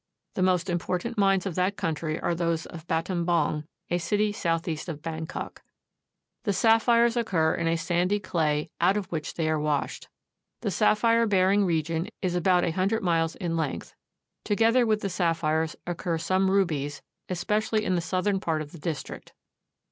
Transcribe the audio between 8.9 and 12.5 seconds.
of which they are washed. The sapphire bearing region is